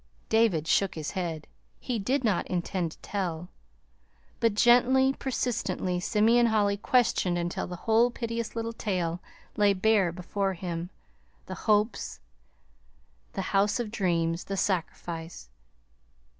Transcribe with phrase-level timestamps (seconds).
[0.29, 1.45] David shook his head.
[1.79, 3.49] He did not intend to tell.
[4.39, 9.21] But gently, persistently, Simeon Holly questioned until the whole piteous little tale
[9.57, 10.89] lay bare before him:
[11.45, 12.19] the hopes,
[13.33, 15.49] the house of dreams, the sacrifice.